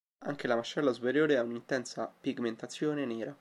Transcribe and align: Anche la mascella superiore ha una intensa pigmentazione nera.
Anche 0.25 0.47
la 0.47 0.55
mascella 0.55 0.93
superiore 0.93 1.37
ha 1.37 1.43
una 1.43 1.53
intensa 1.57 2.11
pigmentazione 2.21 3.05
nera. 3.05 3.37